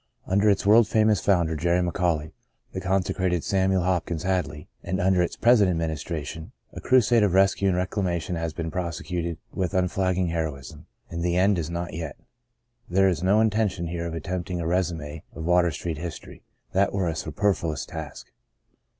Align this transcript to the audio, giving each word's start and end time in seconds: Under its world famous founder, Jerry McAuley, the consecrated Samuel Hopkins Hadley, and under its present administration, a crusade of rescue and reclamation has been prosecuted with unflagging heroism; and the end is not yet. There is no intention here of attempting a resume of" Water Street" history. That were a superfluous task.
Under 0.25 0.49
its 0.49 0.65
world 0.65 0.87
famous 0.87 1.21
founder, 1.21 1.55
Jerry 1.55 1.79
McAuley, 1.87 2.31
the 2.71 2.81
consecrated 2.81 3.43
Samuel 3.43 3.83
Hopkins 3.83 4.23
Hadley, 4.23 4.67
and 4.81 4.99
under 4.99 5.21
its 5.21 5.35
present 5.35 5.69
administration, 5.69 6.53
a 6.73 6.81
crusade 6.81 7.21
of 7.21 7.35
rescue 7.35 7.67
and 7.67 7.77
reclamation 7.77 8.35
has 8.35 8.51
been 8.51 8.71
prosecuted 8.71 9.37
with 9.53 9.75
unflagging 9.75 10.29
heroism; 10.29 10.87
and 11.11 11.21
the 11.21 11.37
end 11.37 11.59
is 11.59 11.69
not 11.69 11.93
yet. 11.93 12.15
There 12.89 13.07
is 13.09 13.21
no 13.21 13.41
intention 13.41 13.89
here 13.89 14.07
of 14.07 14.15
attempting 14.15 14.59
a 14.59 14.65
resume 14.65 15.21
of" 15.35 15.45
Water 15.45 15.69
Street" 15.69 15.99
history. 15.99 16.41
That 16.71 16.93
were 16.93 17.07
a 17.07 17.15
superfluous 17.15 17.85
task. 17.85 18.31